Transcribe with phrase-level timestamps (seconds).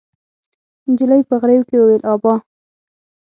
[0.89, 2.33] نجلۍ په غريو کې وويل: ابا!